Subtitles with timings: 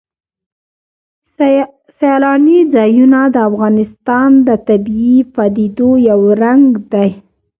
[1.97, 7.09] سیلانی ځایونه د افغانستان د طبیعي پدیدو یو رنګ دی.